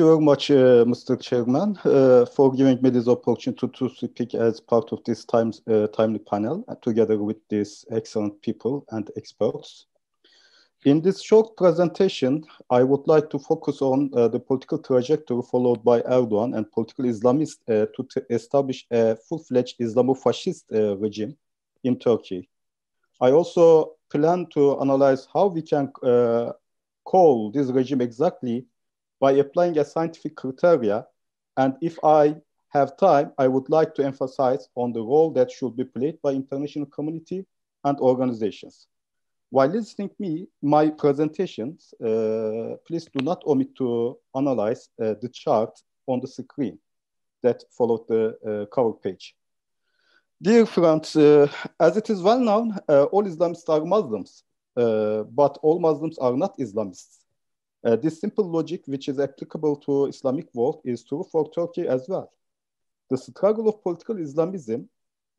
[0.00, 1.20] you very much, uh, Mr.
[1.20, 5.86] Chairman, uh, for giving me this opportunity to, to speak as part of this uh,
[5.88, 9.86] timely panel together with these excellent people and experts.
[10.86, 15.84] In this short presentation, I would like to focus on uh, the political trajectory followed
[15.84, 21.36] by Erdogan and political Islamists uh, to establish a full-fledged Islamo-fascist uh, regime
[21.84, 22.48] in Turkey.
[23.20, 25.92] I also plan to analyze how we can
[27.04, 28.64] call this regime exactly
[29.20, 31.06] by applying a scientific criteria.
[31.56, 32.36] And if I
[32.70, 36.32] have time, I would like to emphasize on the role that should be played by
[36.32, 37.46] international community
[37.84, 38.86] and organizations.
[39.50, 45.78] While listening me, my presentations, uh, please do not omit to analyze uh, the chart
[46.06, 46.78] on the screen
[47.42, 49.34] that followed the uh, cover page.
[50.40, 51.48] Dear friends, uh,
[51.80, 54.44] as it is well known, uh, all Islamists are Muslims,
[54.76, 57.19] uh, but all Muslims are not Islamists.
[57.82, 62.32] This simple logic, which is applicable to Islamic world, is true for Turkey as well.
[63.10, 64.88] The struggle of political Islamism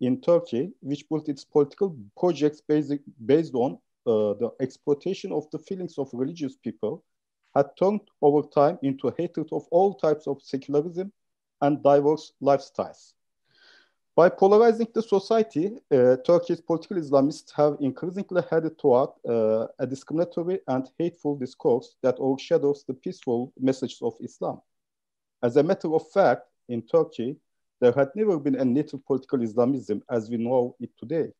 [0.01, 2.93] in Turkey, which built its political projects based,
[3.25, 7.03] based on uh, the exploitation of the feelings of religious people
[7.55, 11.11] had turned over time into hatred of all types of secularism
[11.61, 13.13] and diverse lifestyles.
[14.21, 20.59] By polarizing the society, uh, Turkey's political Islamists have increasingly headed toward uh, a discriminatory
[20.67, 24.61] and hateful discourse that overshadows the peaceful messages of Islam.
[25.41, 27.35] As a matter of fact, in Turkey,
[27.79, 31.31] there had never been a native political Islamism as we know it today.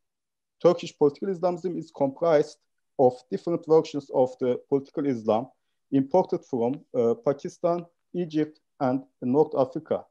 [0.60, 2.58] Turkish political Islamism is comprised
[2.98, 5.46] of different versions of the political Islam
[5.92, 7.86] imported from uh, Pakistan,
[8.16, 10.04] Egypt, and North Africa,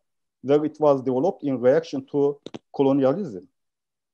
[0.42, 2.38] where it was developed in reaction to
[2.74, 3.46] colonialism.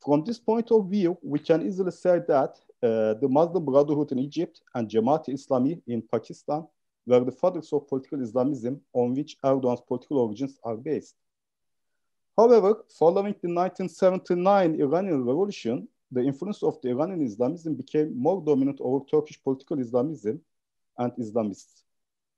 [0.05, 4.19] From this point of view, we can easily say that uh, the Muslim Brotherhood in
[4.19, 6.67] Egypt and Jamaat Islami in Pakistan
[7.07, 11.15] were the fathers of political Islamism on which Erdogan's political origins are based.
[12.37, 18.79] However, following the 1979 Iranian Revolution, the influence of the Iranian Islamism became more dominant
[18.81, 20.41] over Turkish political Islamism
[20.99, 21.83] and Islamists.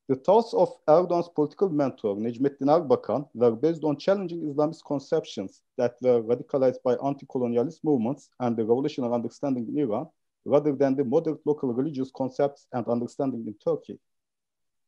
[0.09, 5.97] The thoughts of Erdogan's political mentor, Necmettin Erbakan, were based on challenging Islamist conceptions that
[6.01, 10.09] were radicalized by anti-colonialist movements and the revolutionary understanding in Iran,
[10.47, 13.99] rather than the moderate local religious concepts and understanding in Turkey.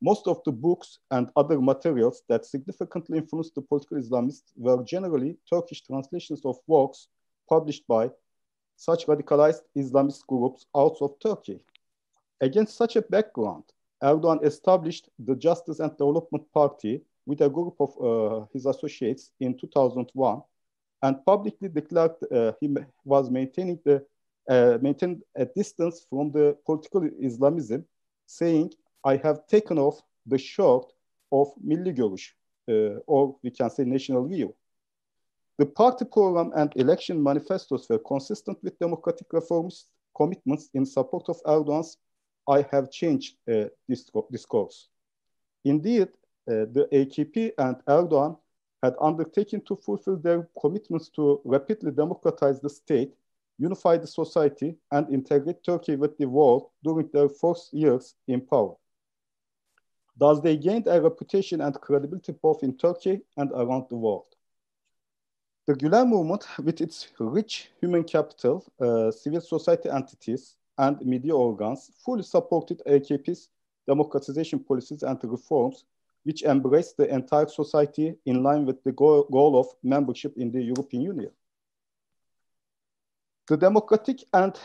[0.00, 5.36] Most of the books and other materials that significantly influenced the political Islamists were generally
[5.50, 7.08] Turkish translations of works
[7.46, 8.10] published by
[8.76, 11.60] such radicalized Islamist groups out of Turkey.
[12.40, 13.64] Against such a background,
[14.02, 19.56] Erdogan established the Justice and Development Party with a group of uh, his associates in
[19.56, 20.42] 2001
[21.02, 22.74] and publicly declared uh, he
[23.04, 24.04] was maintaining the
[24.48, 27.84] uh, maintained a distance from the political Islamism,
[28.26, 28.72] saying,
[29.04, 30.86] I have taken off the shirt
[31.30, 32.32] of Milli Görüş,
[32.68, 34.54] uh, or we can say national view.
[35.58, 41.40] The party program and election manifestos were consistent with democratic reforms commitments in support of
[41.46, 41.96] Erdogan's
[42.48, 43.64] I have changed uh,
[44.30, 44.88] discourse.
[45.64, 46.08] Indeed,
[46.48, 48.36] uh, the AKP and Erdogan
[48.82, 53.14] had undertaken to fulfill their commitments to rapidly democratize the state,
[53.58, 58.74] unify the society, and integrate Turkey with the world during their first years in power.
[60.16, 64.26] Thus, they gained a reputation and credibility both in Turkey and around the world.
[65.66, 71.90] The Gülen movement, with its rich human capital, uh, civil society entities, and media organs,
[72.04, 73.50] fully supported AKP's
[73.86, 75.84] democratization policies and reforms,
[76.24, 80.62] which embraced the entire society in line with the goal, goal of membership in the
[80.62, 81.30] European Union.
[83.46, 84.58] The democratic and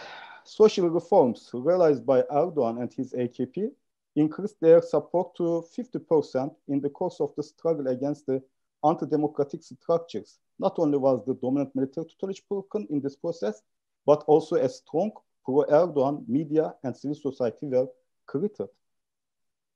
[0.45, 3.71] social reforms realized by Erdogan and his AKP
[4.15, 8.41] increased their support to 50% in the course of the struggle against the
[8.85, 10.39] anti-democratic structures.
[10.59, 13.61] Not only was the dominant military tutelage broken in this process,
[14.05, 15.11] but also a strong
[15.45, 17.87] pro-Erdogan media and civil society were
[18.25, 18.67] created.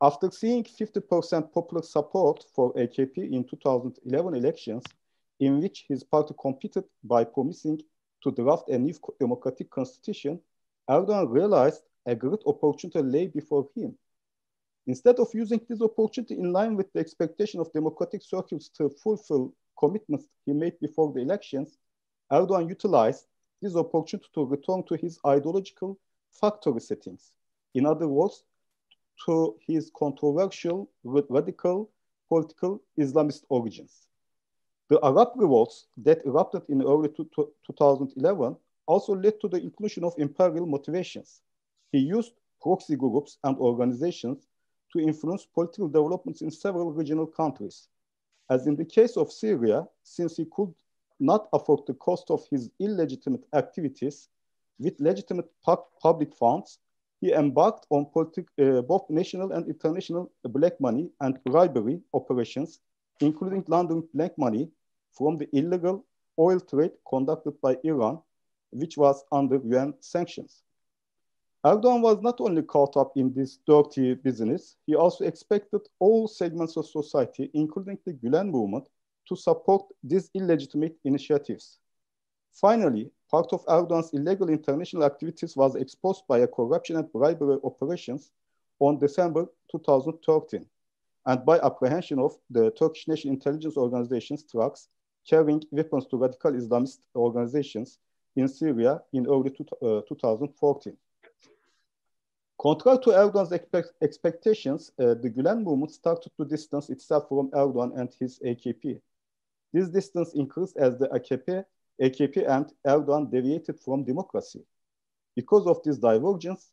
[0.01, 4.83] After seeing 50% popular support for AKP in 2011 elections,
[5.39, 7.81] in which his party competed by promising
[8.23, 10.39] to draft a new democratic constitution,
[10.89, 13.95] Erdogan realized a great opportunity lay before him
[14.89, 19.53] Instead of using this opportunity in line with the expectation of democratic circles to fulfill
[19.77, 21.77] commitments he made before the elections,
[22.31, 23.27] Erdogan utilized
[23.61, 25.97] this opportunity to return to his ideological
[26.31, 27.31] factory settings.
[27.73, 28.43] In other words,
[29.25, 31.89] to his controversial, radical
[32.27, 34.07] political Islamist origins.
[34.89, 38.55] The Arab revolts that erupted in early 2011
[38.87, 41.41] also led to the inclusion of imperial motivations.
[41.91, 44.47] He used proxy groups and organizations
[44.93, 47.87] to influence political developments in several regional countries.
[48.49, 50.73] As in the case of Syria, since he could
[51.19, 54.29] not afford the cost of his illegitimate activities
[54.79, 55.49] with legitimate
[56.01, 56.79] public funds,
[57.21, 62.79] he embarked on uh, both national and international black money and bribery operations,
[63.19, 64.69] including laundering black money
[65.11, 66.05] from the illegal
[66.39, 68.19] oil trade conducted by Iran,
[68.71, 70.63] which was under UN sanctions.
[71.65, 76.77] Erdogan was not only caught up in this dirty business, he also expected all segments
[76.77, 78.87] of society, including the Gulen movement,
[79.29, 81.79] to support these illegitimate initiatives.
[82.51, 88.31] Finally, part of Erdogan's illegal international activities was exposed by a corruption and bribery operations
[88.79, 90.65] on December 2013
[91.27, 94.89] and by apprehension of the Turkish National Intelligence Organization's trucks
[95.29, 97.99] carrying weapons to radical Islamist organizations
[98.35, 100.97] in Syria in early uh, 2014.
[102.59, 107.97] Contrary to Erdogan's expect expectations, uh, the Gulen movement started to distance itself from Erdogan
[107.97, 108.99] and his AKP.
[109.73, 111.63] This distance increased as the AKP
[112.01, 114.63] AKP and Erdogan deviated from democracy.
[115.35, 116.71] Because of this divergence,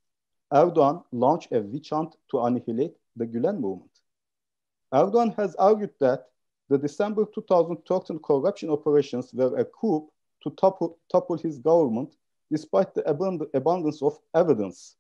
[0.53, 3.91] Erdogan launched a witch hunt to annihilate the Gulen movement.
[4.93, 6.27] Erdogan has argued that
[6.69, 10.09] the December 2013 corruption operations were a coup
[10.43, 12.15] to topple, topple his government
[12.51, 14.97] despite the abund abundance of evidence.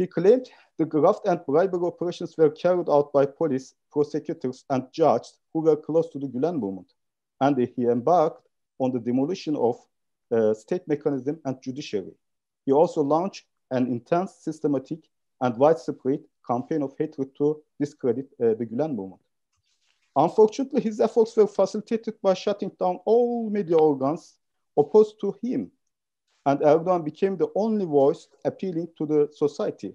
[0.00, 0.48] He claimed
[0.78, 5.76] the graft and bribery operations were carried out by police, prosecutors, and judges who were
[5.76, 6.94] close to the Gulen movement,
[7.42, 8.48] and he embarked
[8.78, 9.76] on the demolition of
[10.32, 12.14] uh, state mechanism and judiciary.
[12.64, 15.00] He also launched an intense, systematic,
[15.42, 19.20] and widespread campaign of hatred to discredit uh, the Gulen movement.
[20.16, 24.38] Unfortunately, his efforts were facilitated by shutting down all media organs
[24.78, 25.70] opposed to him,
[26.46, 29.94] and Erdogan became the only voice appealing to the society.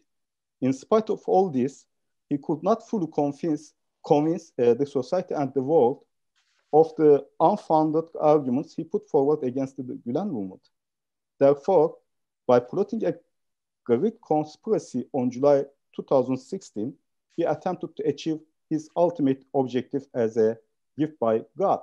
[0.62, 1.86] In spite of all this,
[2.30, 3.74] he could not fully convince,
[4.06, 6.04] convince uh, the society and the world
[6.74, 10.62] of the unfounded arguments he put forward against the Gulen movement.
[11.40, 11.96] Therefore,
[12.48, 13.16] by plotting a
[13.86, 15.64] Greek conspiracy on July
[15.96, 16.94] 2016,
[17.38, 18.40] he attempted to achieve
[18.70, 20.58] his ultimate objective as a
[20.98, 21.82] gift by God.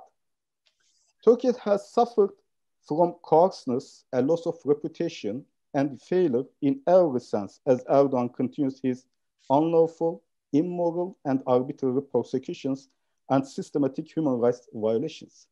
[1.23, 2.31] Turkey has suffered
[2.87, 9.05] from coarseness, a loss of reputation, and failure in every sense as Erdogan continues his
[9.49, 10.21] unlawful,
[10.51, 12.89] immoral, and arbitrary persecutions
[13.29, 15.47] and systematic human rights violations.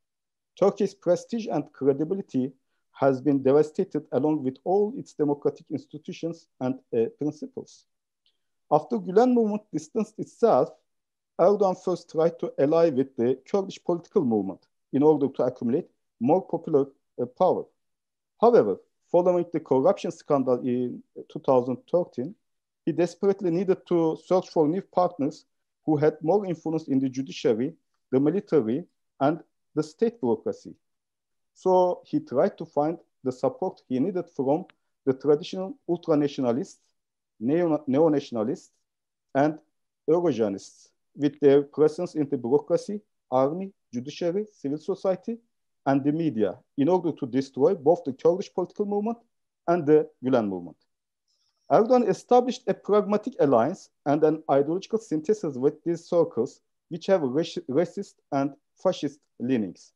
[0.60, 2.52] Turkey's prestige and credibility
[2.92, 7.86] has been devastated along with all its democratic institutions and uh, principles.
[8.72, 10.70] After Gulen movement distanced itself,
[11.40, 15.90] Erdogan first tried to ally with the Kurdish political movement in order to accumulate
[16.20, 16.86] more popular
[17.22, 17.66] Uh, power.
[18.40, 18.78] However,
[19.12, 22.34] following the corruption scandal in uh, 2013,
[22.86, 25.46] he desperately needed to search for new partners
[25.86, 27.74] who had more influence in the judiciary,
[28.12, 28.86] the military,
[29.20, 29.40] and
[29.76, 30.74] the state bureaucracy.
[31.54, 34.66] So he tried to find the support he needed from
[35.06, 36.78] the traditional ultranationalists,
[37.40, 38.72] neo-nationalists,
[39.36, 39.60] and
[40.10, 45.38] Eurasianists with their presence in the bureaucracy, army, judiciary, civil society,
[45.86, 49.18] and the media in order to destroy both the Kurdish political movement
[49.68, 50.78] and the Gulen movement.
[51.72, 58.16] Erdogan established a pragmatic alliance and an ideological synthesis with these circles, which have racist
[58.34, 59.94] and fascist leanings.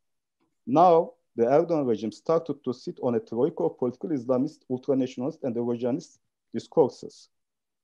[0.65, 5.53] Now, the Erdogan regime started to sit on a troika of political Islamist, ultranationalist, and
[5.53, 6.17] Eurasianist
[6.53, 7.29] discourses.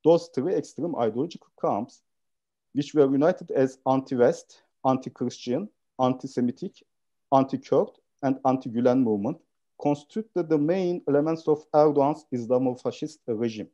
[0.05, 2.01] Those three extreme ideological camps,
[2.71, 5.67] which were united as anti-West, anti-Christian,
[5.99, 6.81] anti-Semitic,
[7.31, 7.89] anti-Kurd,
[8.23, 9.37] and anti-Gulen movement,
[9.81, 13.69] constituted the main elements of Erdogan's Islamo-fascist regime.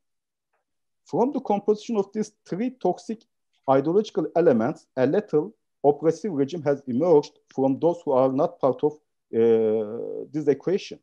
[1.05, 3.23] From the composition of these three toxic
[3.69, 8.93] ideological elements, a little oppressive regime has emerged from those who are not part of
[9.35, 10.99] uh, this equation.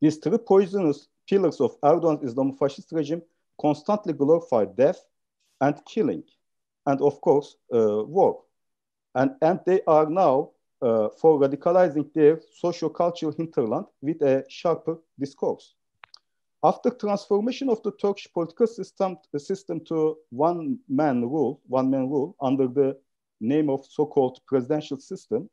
[0.00, 3.22] These three poisonous pillars of Erdogan's Islamofascist regime
[3.60, 5.04] constantly glorify death
[5.60, 6.24] and killing,
[6.86, 8.42] and of course, uh, war.
[9.14, 10.50] And, and they are now
[10.82, 15.74] uh, for radicalizing their socio-cultural hinterland with a sharper discourse.
[16.62, 22.36] After transformation of the Turkish political system, system to one man rule, one man rule
[22.40, 22.98] under the
[23.40, 25.48] name of so-called presidential system,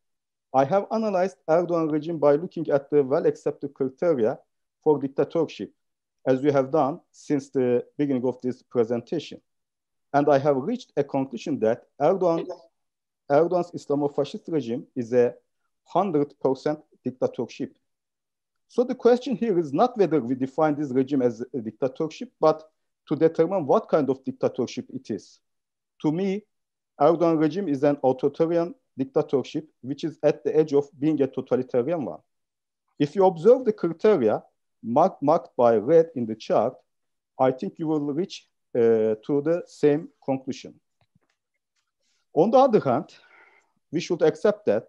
[0.53, 4.37] I have analyzed Erdogan regime by looking at the well-accepted criteria
[4.83, 5.71] for dictatorship,
[6.25, 9.39] as we have done since the beginning of this presentation.
[10.13, 12.47] And I have reached a conclusion that Erdogan,
[13.29, 15.33] Erdogan's Islamofascist regime is a
[15.93, 17.77] 100% dictatorship.
[18.67, 22.63] So the question here is not whether we define this regime as a dictatorship, but
[23.07, 25.39] to determine what kind of dictatorship it is.
[26.01, 26.43] To me,
[26.99, 32.03] Erdogan regime is an authoritarian dictatorship which is at the edge of being a totalitarian
[32.03, 32.19] one.
[32.99, 34.43] If you observe the criteria
[34.83, 36.73] marked, marked by red in the chart,
[37.39, 40.73] I think you will reach uh, to the same conclusion.
[42.37, 43.15] On the other hand,
[43.91, 44.87] we should accept that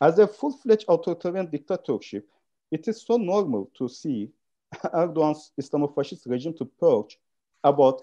[0.00, 2.26] as a full-fledged authoritarian dictatorship,
[2.70, 4.30] it is so normal to see
[4.94, 7.18] Erdogan's Islamofascist regime to purge
[7.62, 8.00] about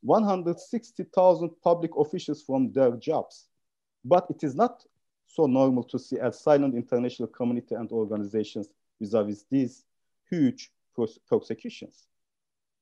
[0.00, 3.48] 160,000 public officials from their jobs.
[4.02, 4.82] But it is not
[5.26, 9.84] so normal to see a silent international community and organizations vis-a-vis these
[10.30, 10.72] huge
[11.28, 12.06] persecutions.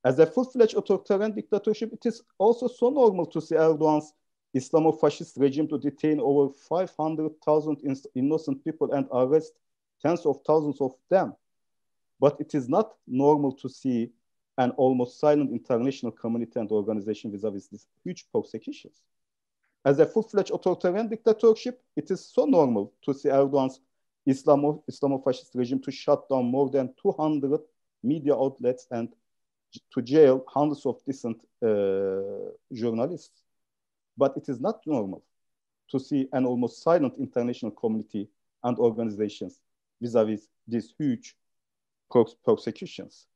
[0.04, 4.12] As a full-fledged authoritarian dictatorship, it is also so normal to see Erdogan's
[4.54, 9.54] Islamofascist regime to detain over 500,000 innocent people and arrest
[10.00, 11.34] tens of thousands of them.
[12.20, 14.12] But it is not normal to see
[14.56, 19.02] an almost silent international community and organization vis-a-vis these huge persecutions.
[19.84, 23.80] As a full-fledged authoritarian dictatorship, it is so normal to see Erdogan's
[24.26, 27.60] Islamo, Islamofascist regime to shut down more than 200
[28.02, 29.08] media outlets and
[29.92, 33.43] to jail hundreds of decent uh, journalists.
[34.16, 35.24] But it is not normal
[35.90, 38.28] to see an almost silent international community
[38.62, 39.60] and organizations
[40.00, 41.36] vis-a-vis these huge
[42.44, 43.26] prosecutions.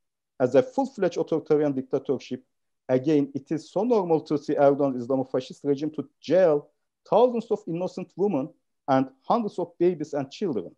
[0.40, 2.44] As a full-fledged authoritarian dictatorship,
[2.88, 6.70] again, it is so normal to see Erdogan's Islamofascist regime to jail
[7.08, 8.48] thousands of innocent women
[8.86, 10.74] and hundreds of babies and children.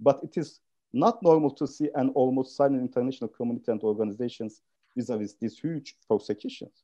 [0.00, 0.60] But it is
[0.92, 4.62] not normal to see an almost silent international community and organizations
[4.96, 6.83] vis-a-vis these huge persecutions.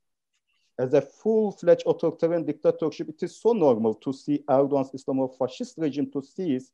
[0.81, 6.23] As a full-fledged authoritarian dictatorship, it is so normal to see Erdogan's Islamofascist regime to
[6.23, 6.73] seize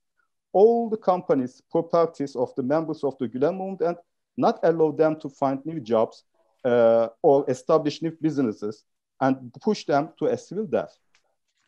[0.53, 3.97] all the companies, properties of the members of the Gulen movement and
[4.37, 6.23] not allow them to find new jobs
[6.65, 8.85] uh, or establish new businesses
[9.21, 10.97] and push them to a civil death.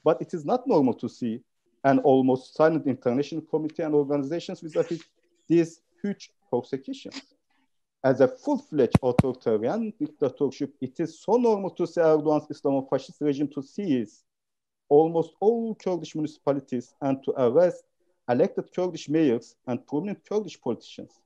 [0.04, 1.40] But it is not normal to see
[1.82, 5.02] an almost silent international committee and organizations vis-a-vis
[5.48, 7.20] these huge persecutions.
[8.04, 13.62] As a full-fledged authoritarian dictatorship, it is so normal to see Erdogan's Islamofascist regime to
[13.62, 14.22] seize
[14.88, 17.82] almost all Kurdish municipalities and to arrest
[18.28, 21.20] elected Kurdish mayors and prominent Kurdish politicians.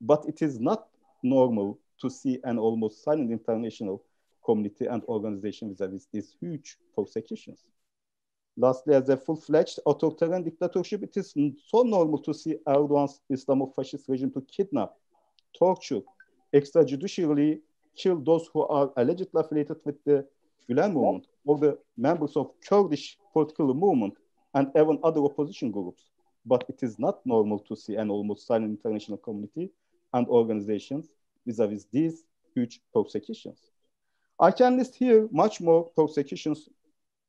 [0.00, 0.86] But it is not
[1.24, 4.04] normal to see an almost silent international
[4.44, 7.64] community and organization vis-a-vis these huge persecutions.
[8.56, 11.34] Lastly, as a full-fledged authoritarian dictatorship, it is
[11.66, 14.92] so normal to see Erdogan's Islamofascist regime to kidnap,
[15.58, 16.00] torture,
[16.54, 17.60] extrajudicially
[17.96, 20.26] kill those who are allegedly affiliated with the
[20.68, 24.14] Gulen movement or the members of Kurdish political movement
[24.54, 26.10] and even other opposition groups.
[26.44, 29.70] But it is not normal to see an almost silent international community
[30.12, 31.08] and organizations
[31.46, 33.58] vis-a-vis these huge persecutions.
[34.38, 36.68] I can list here much more persecutions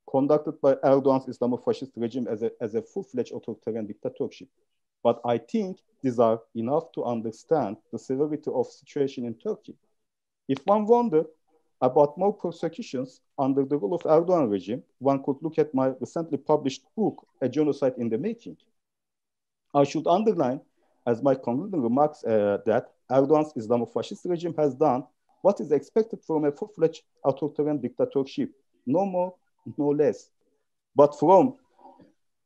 [0.10, 4.48] conducted by Erdogan's Islamofascist regime as a, as a full-fledged authoritarian dictatorship.
[5.04, 9.76] But I think these are enough to understand the severity of situation in Turkey.
[10.48, 11.28] If one wondered
[11.82, 16.38] about more persecutions under the rule of Erdogan regime, one could look at my recently
[16.38, 18.58] published book, A Genocide in the Making.
[19.74, 20.62] I should underline,
[21.06, 25.04] as my concluding remarks, uh, that Erdogan's Islamofascist regime has done
[25.42, 28.50] what is expected from a full-fledged authoritarian dictatorship,
[28.86, 29.36] no more,
[29.78, 30.30] no less.
[30.96, 31.56] But from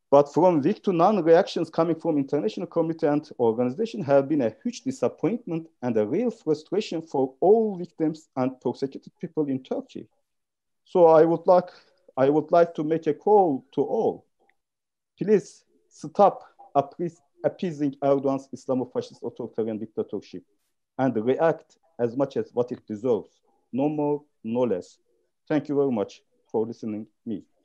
[0.10, 4.56] but from weak to none reactions coming from international community and organization have been a
[4.64, 10.08] huge disappointment and a real frustration for all victims and persecuted people in Turkey.
[10.86, 11.70] So I would like
[12.16, 14.26] I would like to make a call to all.
[15.20, 16.44] Please stop
[17.44, 20.44] appeasing Erdogan's Islamofascist authoritarian dictatorship
[20.98, 23.42] and react as much as what it deserves.
[23.74, 24.98] No more, no less.
[25.48, 26.22] Thank you very much
[26.52, 27.44] for listening me.